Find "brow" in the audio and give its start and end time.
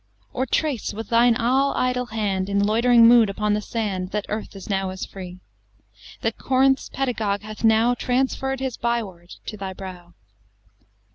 9.73-10.15